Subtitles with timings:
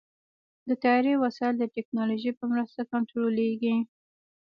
[0.67, 3.75] د طیارې وسایل د ټیکنالوژۍ په مرسته کنټرولېږي.